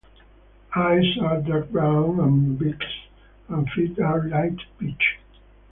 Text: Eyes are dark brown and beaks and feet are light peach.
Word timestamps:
Eyes 0.75 1.15
are 1.21 1.41
dark 1.41 1.69
brown 1.69 2.19
and 2.21 2.57
beaks 2.57 2.87
and 3.49 3.69
feet 3.69 3.99
are 3.99 4.23
light 4.29 4.57
peach. 4.79 5.19